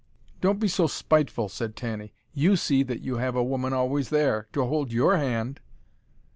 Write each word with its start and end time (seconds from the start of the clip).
"Don't 0.39 0.59
be 0.59 0.67
so 0.67 0.87
spiteful," 0.87 1.47
said 1.47 1.75
Tanny. 1.75 2.15
"YOU 2.33 2.55
see 2.55 2.81
that 2.81 3.01
you 3.03 3.17
have 3.17 3.35
a 3.35 3.43
woman 3.43 3.71
always 3.71 4.09
there, 4.09 4.47
to 4.51 4.65
hold 4.65 4.91
YOUR 4.91 5.17
hand." 5.17 5.59